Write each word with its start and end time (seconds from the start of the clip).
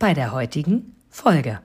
bei 0.00 0.14
der 0.14 0.32
heutigen 0.32 0.96
Folge. 1.10 1.60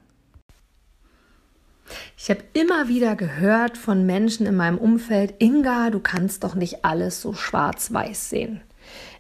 Ich 2.18 2.30
habe 2.30 2.44
immer 2.54 2.90
wieder 2.90 3.16
gehört 3.16 3.78
von 3.78 4.06
Menschen 4.06 4.46
in 4.46 4.56
meinem 4.56 4.78
Umfeld, 4.78 5.36
Inga, 5.40 5.90
du 5.90 6.02
kannst 6.02 6.44
doch 6.44 6.54
nicht 6.54 6.84
alles 6.84 7.22
so 7.22 7.34
schwarz-weiß 7.34 8.30
sehen. 8.30 8.62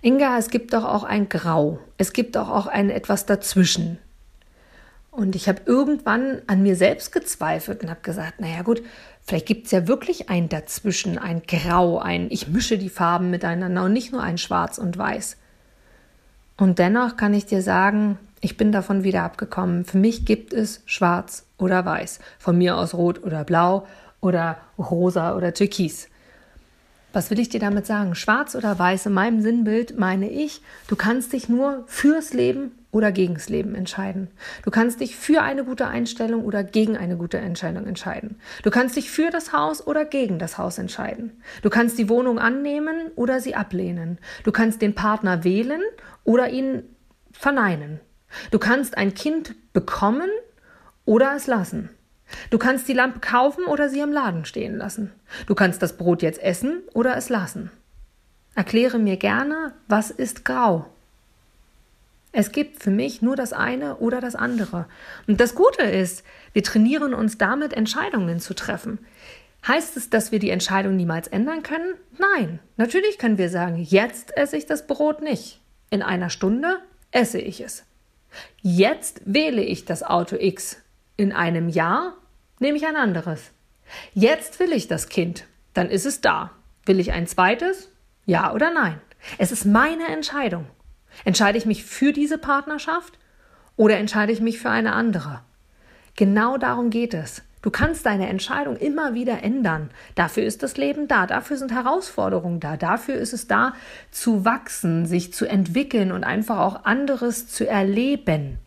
Inga, 0.01 0.37
es 0.37 0.49
gibt 0.49 0.73
doch 0.73 0.83
auch 0.83 1.03
ein 1.05 1.29
Grau. 1.29 1.79
Es 1.97 2.11
gibt 2.11 2.35
doch 2.35 2.49
auch 2.49 2.67
ein 2.67 2.89
etwas 2.89 3.25
dazwischen. 3.25 3.99
Und 5.11 5.37
ich 5.37 5.47
habe 5.47 5.61
irgendwann 5.65 6.41
an 6.47 6.61
mir 6.61 6.75
selbst 6.75 7.13
gezweifelt 7.13 7.83
und 7.83 7.89
habe 7.89 8.01
gesagt, 8.01 8.41
naja 8.41 8.63
gut, 8.63 8.83
vielleicht 9.21 9.45
gibt 9.45 9.67
es 9.67 9.71
ja 9.71 9.87
wirklich 9.87 10.29
ein 10.29 10.49
Dazwischen, 10.49 11.17
ein 11.17 11.43
Grau, 11.47 11.99
ein 11.99 12.27
Ich 12.31 12.49
mische 12.49 12.77
die 12.77 12.89
Farben 12.89 13.29
miteinander 13.29 13.85
und 13.85 13.93
nicht 13.93 14.11
nur 14.11 14.21
ein 14.21 14.37
Schwarz 14.37 14.77
und 14.77 14.97
Weiß. 14.97 15.37
Und 16.57 16.79
dennoch 16.79 17.15
kann 17.15 17.33
ich 17.33 17.45
dir 17.45 17.61
sagen, 17.61 18.19
ich 18.45 18.57
bin 18.57 18.71
davon 18.71 19.03
wieder 19.03 19.23
abgekommen. 19.23 19.85
Für 19.85 19.97
mich 19.97 20.23
gibt 20.23 20.53
es 20.53 20.83
schwarz 20.85 21.47
oder 21.57 21.83
weiß. 21.83 22.19
Von 22.37 22.59
mir 22.59 22.77
aus 22.77 22.93
rot 22.93 23.23
oder 23.23 23.43
blau 23.43 23.87
oder 24.21 24.59
rosa 24.77 25.35
oder 25.35 25.51
türkis. 25.51 26.09
Was 27.11 27.31
will 27.31 27.39
ich 27.39 27.49
dir 27.49 27.59
damit 27.59 27.87
sagen? 27.87 28.13
Schwarz 28.13 28.53
oder 28.53 28.77
weiß 28.77 29.07
in 29.07 29.13
meinem 29.13 29.41
Sinnbild 29.41 29.97
meine 29.97 30.29
ich, 30.29 30.61
du 30.87 30.95
kannst 30.95 31.33
dich 31.33 31.49
nur 31.49 31.85
fürs 31.87 32.33
Leben 32.33 32.73
oder 32.91 33.11
gegens 33.11 33.49
Leben 33.49 33.73
entscheiden. 33.73 34.27
Du 34.63 34.69
kannst 34.69 34.99
dich 34.99 35.15
für 35.15 35.41
eine 35.41 35.63
gute 35.63 35.87
Einstellung 35.87 36.45
oder 36.45 36.63
gegen 36.63 36.97
eine 36.97 37.17
gute 37.17 37.39
Entscheidung 37.39 37.87
entscheiden. 37.87 38.39
Du 38.61 38.69
kannst 38.69 38.95
dich 38.95 39.09
für 39.09 39.31
das 39.31 39.53
Haus 39.53 39.87
oder 39.87 40.05
gegen 40.05 40.37
das 40.37 40.59
Haus 40.59 40.77
entscheiden. 40.77 41.41
Du 41.63 41.71
kannst 41.71 41.97
die 41.97 42.09
Wohnung 42.09 42.37
annehmen 42.37 43.09
oder 43.15 43.41
sie 43.41 43.55
ablehnen. 43.55 44.19
Du 44.43 44.51
kannst 44.51 44.83
den 44.83 44.93
Partner 44.93 45.43
wählen 45.43 45.81
oder 46.23 46.51
ihn 46.51 46.83
verneinen. 47.31 48.01
Du 48.51 48.59
kannst 48.59 48.97
ein 48.97 49.13
Kind 49.13 49.55
bekommen 49.73 50.29
oder 51.05 51.35
es 51.35 51.47
lassen. 51.47 51.89
Du 52.49 52.57
kannst 52.57 52.87
die 52.87 52.93
Lampe 52.93 53.19
kaufen 53.19 53.65
oder 53.65 53.89
sie 53.89 53.99
im 53.99 54.11
Laden 54.11 54.45
stehen 54.45 54.77
lassen. 54.77 55.11
Du 55.45 55.55
kannst 55.55 55.81
das 55.81 55.97
Brot 55.97 56.21
jetzt 56.21 56.41
essen 56.41 56.81
oder 56.93 57.15
es 57.15 57.29
lassen. 57.29 57.71
Erkläre 58.55 58.99
mir 58.99 59.17
gerne, 59.17 59.73
was 59.87 60.11
ist 60.11 60.45
grau? 60.45 60.87
Es 62.31 62.51
gibt 62.51 62.83
für 62.83 62.91
mich 62.91 63.21
nur 63.21 63.35
das 63.35 63.53
eine 63.53 63.97
oder 63.97 64.19
das 64.19 64.35
andere. 64.35 64.87
Und 65.27 65.39
das 65.39 65.55
Gute 65.55 65.83
ist, 65.83 66.23
wir 66.51 66.63
trainieren 66.63 67.13
uns 67.13 67.37
damit, 67.37 67.73
Entscheidungen 67.73 68.39
zu 68.39 68.53
treffen. 68.53 68.99
Heißt 69.65 69.95
es, 69.97 70.09
dass 70.09 70.31
wir 70.31 70.39
die 70.39 70.49
Entscheidung 70.49 70.95
niemals 70.95 71.27
ändern 71.27 71.63
können? 71.63 71.95
Nein. 72.17 72.59
Natürlich 72.77 73.17
können 73.17 73.37
wir 73.37 73.49
sagen, 73.49 73.77
jetzt 73.77 74.35
esse 74.35 74.57
ich 74.57 74.65
das 74.65 74.85
Brot 74.85 75.21
nicht. 75.21 75.61
In 75.89 76.01
einer 76.01 76.29
Stunde 76.29 76.79
esse 77.11 77.39
ich 77.39 77.61
es. 77.61 77.85
Jetzt 78.61 79.21
wähle 79.25 79.63
ich 79.63 79.85
das 79.85 80.03
Auto 80.03 80.35
X. 80.37 80.81
In 81.17 81.31
einem 81.31 81.69
Jahr 81.69 82.13
nehme 82.59 82.77
ich 82.77 82.85
ein 82.85 82.95
anderes. 82.95 83.51
Jetzt 84.13 84.59
will 84.59 84.73
ich 84.73 84.87
das 84.87 85.09
Kind. 85.09 85.45
Dann 85.73 85.89
ist 85.89 86.05
es 86.05 86.21
da. 86.21 86.51
Will 86.85 86.99
ich 86.99 87.11
ein 87.11 87.27
zweites? 87.27 87.89
Ja 88.25 88.53
oder 88.53 88.71
nein? 88.71 88.99
Es 89.37 89.51
ist 89.51 89.65
meine 89.65 90.07
Entscheidung. 90.07 90.67
Entscheide 91.23 91.57
ich 91.57 91.65
mich 91.65 91.83
für 91.83 92.11
diese 92.11 92.37
Partnerschaft 92.37 93.17
oder 93.77 93.97
entscheide 93.97 94.31
ich 94.31 94.41
mich 94.41 94.59
für 94.59 94.69
eine 94.69 94.93
andere? 94.93 95.41
Genau 96.15 96.57
darum 96.57 96.89
geht 96.89 97.13
es. 97.13 97.41
Du 97.65 97.71
kannst 97.71 98.05
deine 98.05 98.29
Entscheidung 98.29 98.77
immer 98.77 99.15
wieder 99.15 99.41
ändern. 99.41 99.89
Dafür 100.13 100.43
ist 100.43 100.61
das 100.61 100.77
Leben 100.77 101.07
da, 101.07 101.25
dafür 101.25 101.57
sind 101.57 101.71
Herausforderungen 101.71 102.59
da, 102.59 102.77
dafür 102.77 103.15
ist 103.15 103.33
es 103.33 103.47
da, 103.47 103.73
zu 104.11 104.45
wachsen, 104.45 105.07
sich 105.07 105.33
zu 105.33 105.47
entwickeln 105.47 106.11
und 106.11 106.23
einfach 106.23 106.59
auch 106.59 106.85
anderes 106.85 107.47
zu 107.47 107.67
erleben. 107.67 108.59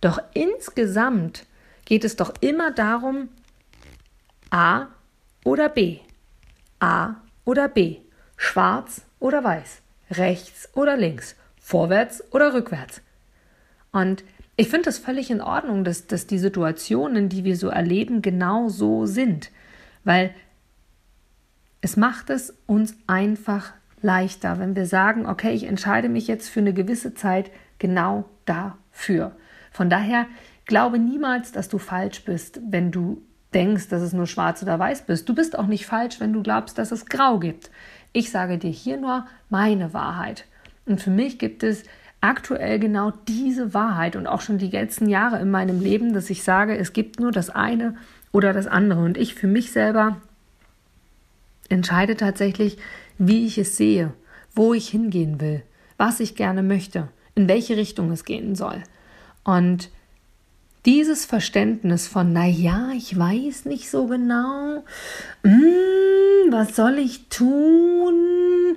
Doch 0.00 0.20
insgesamt 0.32 1.44
geht 1.86 2.04
es 2.04 2.14
doch 2.14 2.34
immer 2.40 2.70
darum, 2.70 3.30
A 4.50 4.86
oder 5.42 5.68
B, 5.68 5.98
A 6.78 7.16
oder 7.44 7.66
B, 7.66 7.96
schwarz 8.36 9.02
oder 9.18 9.42
weiß, 9.42 9.82
rechts 10.12 10.68
oder 10.72 10.96
links, 10.96 11.34
vorwärts 11.60 12.22
oder 12.30 12.54
rückwärts. 12.54 13.00
Und 13.90 14.22
ich 14.56 14.68
finde 14.68 14.86
das 14.86 14.98
völlig 14.98 15.30
in 15.30 15.40
Ordnung, 15.40 15.84
dass, 15.84 16.06
dass 16.06 16.26
die 16.26 16.38
Situationen, 16.38 17.28
die 17.28 17.44
wir 17.44 17.56
so 17.56 17.68
erleben, 17.68 18.22
genau 18.22 18.68
so 18.68 19.04
sind. 19.04 19.50
Weil 20.04 20.34
es 21.82 21.96
macht 21.96 22.30
es 22.30 22.56
uns 22.66 22.96
einfach 23.06 23.74
leichter, 24.00 24.58
wenn 24.58 24.74
wir 24.74 24.86
sagen, 24.86 25.26
okay, 25.26 25.52
ich 25.52 25.64
entscheide 25.64 26.08
mich 26.08 26.26
jetzt 26.26 26.48
für 26.48 26.60
eine 26.60 26.72
gewisse 26.72 27.14
Zeit 27.14 27.50
genau 27.78 28.24
dafür. 28.44 29.36
Von 29.72 29.90
daher 29.90 30.26
glaube 30.64 30.98
niemals, 30.98 31.52
dass 31.52 31.68
du 31.68 31.78
falsch 31.78 32.24
bist, 32.24 32.60
wenn 32.66 32.90
du 32.90 33.22
denkst, 33.52 33.88
dass 33.88 34.02
es 34.02 34.12
nur 34.12 34.26
schwarz 34.26 34.62
oder 34.62 34.78
weiß 34.78 35.02
bist. 35.02 35.28
Du 35.28 35.34
bist 35.34 35.58
auch 35.58 35.66
nicht 35.66 35.86
falsch, 35.86 36.18
wenn 36.18 36.32
du 36.32 36.42
glaubst, 36.42 36.78
dass 36.78 36.92
es 36.92 37.06
grau 37.06 37.38
gibt. 37.38 37.70
Ich 38.12 38.30
sage 38.30 38.58
dir 38.58 38.70
hier 38.70 38.96
nur 38.96 39.26
meine 39.50 39.92
Wahrheit. 39.92 40.46
Und 40.86 41.00
für 41.00 41.10
mich 41.10 41.38
gibt 41.38 41.62
es 41.62 41.84
aktuell 42.20 42.78
genau 42.78 43.12
diese 43.28 43.74
Wahrheit 43.74 44.16
und 44.16 44.26
auch 44.26 44.40
schon 44.40 44.58
die 44.58 44.70
letzten 44.70 45.08
Jahre 45.08 45.40
in 45.40 45.50
meinem 45.50 45.80
Leben, 45.80 46.12
dass 46.12 46.30
ich 46.30 46.42
sage, 46.42 46.76
es 46.76 46.92
gibt 46.92 47.20
nur 47.20 47.32
das 47.32 47.50
eine 47.50 47.96
oder 48.32 48.52
das 48.52 48.66
andere. 48.66 49.04
Und 49.04 49.16
ich 49.16 49.34
für 49.34 49.46
mich 49.46 49.72
selber 49.72 50.16
entscheide 51.68 52.16
tatsächlich, 52.16 52.78
wie 53.18 53.46
ich 53.46 53.58
es 53.58 53.76
sehe, 53.76 54.12
wo 54.54 54.74
ich 54.74 54.88
hingehen 54.88 55.40
will, 55.40 55.62
was 55.96 56.20
ich 56.20 56.34
gerne 56.34 56.62
möchte, 56.62 57.08
in 57.34 57.48
welche 57.48 57.76
Richtung 57.76 58.10
es 58.10 58.24
gehen 58.24 58.54
soll. 58.54 58.82
Und 59.44 59.90
dieses 60.84 61.24
Verständnis 61.24 62.06
von, 62.06 62.32
na 62.32 62.46
ja, 62.46 62.90
ich 62.96 63.18
weiß 63.18 63.64
nicht 63.64 63.90
so 63.90 64.06
genau, 64.06 64.84
hm, 65.42 66.50
was 66.50 66.76
soll 66.76 66.98
ich 66.98 67.28
tun? 67.28 68.76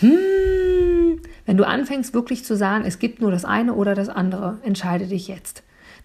Hm, 0.00 0.97
wenn 1.48 1.56
du 1.56 1.66
anfängst 1.66 2.12
wirklich 2.12 2.44
zu 2.44 2.58
sagen, 2.58 2.84
es 2.84 2.98
gibt 2.98 3.22
nur 3.22 3.30
das 3.30 3.46
eine 3.46 3.72
oder 3.72 3.94
das 3.94 4.10
andere, 4.10 4.58
entscheide 4.64 5.06
dich 5.06 5.28
jetzt. 5.28 5.57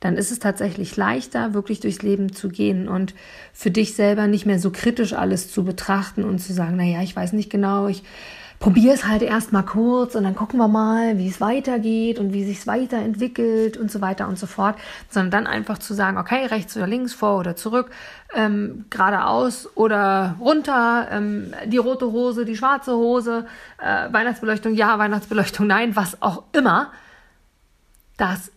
Dann 0.04 0.18
ist 0.18 0.32
es 0.32 0.40
tatsächlich 0.40 0.98
leichter, 0.98 1.54
wirklich 1.54 1.80
durchs 1.80 2.02
Leben 2.02 2.34
zu 2.34 2.50
gehen 2.50 2.90
und 2.90 3.16
für 3.54 3.72
dich 3.72 3.96
selber 3.96 4.28
nicht 4.28 4.46
mehr 4.46 4.60
so 4.60 4.70
kritisch 4.70 5.14
alles 5.14 5.50
zu 5.50 5.64
betrachten 5.64 6.26
und 6.26 6.40
zu 6.40 6.52
sagen, 6.52 6.76
naja, 6.76 7.02
ich 7.02 7.16
weiß 7.16 7.32
nicht 7.32 7.50
genau, 7.50 7.88
ich 7.88 8.04
probiere 8.60 8.94
es 8.94 9.06
halt 9.08 9.22
erst 9.22 9.54
mal 9.54 9.64
kurz 9.64 10.16
und 10.16 10.26
dann 10.26 10.36
gucken 10.36 10.60
wir 10.60 10.68
mal, 10.68 11.18
wie 11.18 11.30
es 11.30 11.40
weitergeht 11.40 12.20
und 12.20 12.34
wie 12.34 12.44
sich 12.44 12.60
es 12.60 12.68
weiterentwickelt 12.68 13.78
und 13.78 13.90
so 13.90 14.02
weiter 14.02 14.28
und 14.28 14.38
so 14.38 14.46
fort, 14.46 14.76
sondern 15.10 15.32
dann 15.32 15.48
einfach 15.48 15.78
zu 15.78 15.94
sagen, 15.94 16.18
okay, 16.18 16.48
rechts 16.48 16.76
oder 16.76 16.88
links, 16.88 17.14
vor 17.14 17.40
oder 17.40 17.56
zurück, 17.56 17.90
ähm, 18.36 18.84
geradeaus 18.90 19.70
oder 19.76 20.36
runter, 20.38 21.08
ähm, 21.12 21.54
die 21.66 21.78
rote 21.78 22.12
Hose, 22.12 22.44
die 22.44 22.58
schwarze 22.58 22.94
Hose, 22.98 23.46
äh, 23.80 24.12
Weihnachtsbeleuchtung, 24.12 24.74
ja, 24.74 25.00
Weihnachtsbeleuchtung, 25.00 25.66
nein, 25.66 25.96
was 25.96 26.22
auch 26.22 26.44
immer. 26.52 26.92
Das 28.18 28.52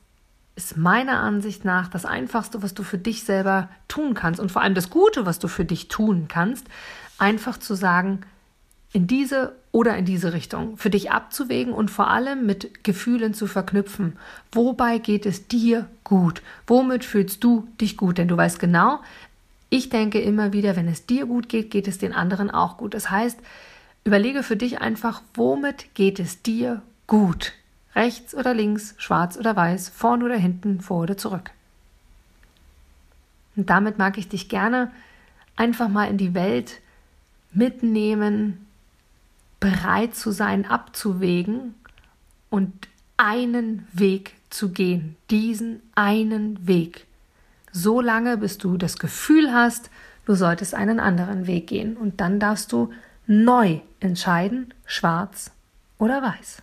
ist 0.56 0.77
meiner 0.77 1.21
Ansicht 1.21 1.65
nach 1.65 1.89
das 1.89 2.04
Einfachste, 2.07 2.63
was 2.63 2.75
du 2.75 2.83
für 2.83 2.98
dich 2.98 3.25
selber 3.25 3.69
tun 3.89 4.15
kannst 4.15 4.41
und 4.41 4.51
vor 4.51 4.63
allem 4.63 4.75
das 4.75 4.91
Gute, 4.91 5.27
was 5.27 5.39
du 5.39 5.48
für 5.48 5.66
dich 5.66 5.89
tun 5.89 6.27
kannst, 6.28 6.66
einfach 7.19 7.59
zu 7.59 7.75
sagen, 7.75 8.22
in 8.92 9.07
diese 9.07 9.54
oder 9.72 9.95
in 9.98 10.07
diese 10.07 10.33
Richtung, 10.33 10.78
für 10.78 10.89
dich 10.89 11.10
abzuwägen 11.10 11.75
und 11.75 11.91
vor 11.91 12.09
allem 12.09 12.47
mit 12.47 12.83
Gefühlen 12.83 13.34
zu 13.34 13.47
verknüpfen. 13.47 14.16
Wobei 14.53 14.97
geht 14.97 15.27
es 15.27 15.48
dir 15.48 15.86
gut? 16.03 16.41
Womit 16.66 17.04
fühlst 17.04 17.45
du 17.45 17.69
dich 17.78 17.98
gut? 17.98 18.16
Denn 18.16 18.28
du 18.28 18.39
weißt 18.39 18.59
genau, 18.59 19.01
ich 19.69 19.91
denke 19.91 20.21
immer 20.21 20.54
wieder, 20.54 20.77
wenn 20.77 20.89
es 20.89 21.04
dir 21.04 21.27
gut 21.27 21.51
geht, 21.51 21.71
geht 21.71 21.89
es 21.89 21.98
den 21.98 22.15
anderen 22.15 22.51
auch 22.51 22.78
gut. 22.78 22.95
Das 22.95 23.10
heißt, 23.10 23.39
überlege 24.04 24.42
für 24.42 24.57
dich 24.57 24.80
einfach, 24.80 25.21
womit 25.34 25.95
geht 25.95 26.19
es 26.19 26.41
dir 26.41 26.80
gut? 27.07 27.53
Rechts 27.97 28.34
oder 28.34 28.54
links, 28.54 28.95
schwarz 28.98 29.37
oder 29.39 29.57
weiß, 29.57 29.89
vorn 29.89 30.22
oder 30.22 30.37
hinten, 30.37 30.81
vor 30.81 31.03
oder 31.03 31.16
zurück. 31.16 31.51
Und 33.57 33.71
damit 33.71 33.97
mag 33.98 34.19
ich 34.19 34.28
dich 34.28 34.48
gerne 34.48 34.93
einfach 35.57 35.89
mal 35.89 36.04
in 36.04 36.19
die 36.19 36.34
Welt 36.34 36.83
mitnehmen, 37.53 38.66
bereit 39.59 40.15
zu 40.15 40.31
sein, 40.31 40.66
abzuwägen 40.66 41.75
und 42.51 42.72
einen 43.16 43.87
Weg 43.93 44.34
zu 44.51 44.71
gehen, 44.71 45.16
diesen 45.31 45.81
einen 45.95 46.66
Weg. 46.66 47.07
So 47.72 48.01
lange, 48.01 48.37
bis 48.37 48.59
du 48.59 48.77
das 48.77 48.99
Gefühl 48.99 49.53
hast, 49.53 49.91
du 50.27 50.34
solltest 50.34 50.75
einen 50.75 51.01
anderen 51.01 51.47
Weg 51.47 51.66
gehen. 51.69 51.97
Und 51.97 52.21
dann 52.21 52.39
darfst 52.39 52.72
du 52.72 52.92
neu 53.27 53.81
entscheiden, 54.01 54.72
schwarz 54.84 55.51
oder 55.99 56.22
weiß. 56.22 56.63